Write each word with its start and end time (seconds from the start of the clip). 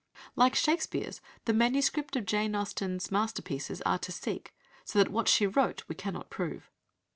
Like 0.35 0.55
Shakespeare's, 0.55 1.21
the 1.45 1.53
MSS. 1.53 1.91
of 2.15 2.25
Jane 2.25 2.55
Austen's 2.55 3.11
masterpieces 3.11 3.83
are 3.83 3.99
to 3.99 4.11
seek, 4.11 4.51
so 4.83 4.97
that 4.97 5.09
what 5.11 5.27
she 5.27 5.45
wrote 5.45 5.83
we 5.87 5.93
cannot 5.93 6.31
prove. 6.31 6.71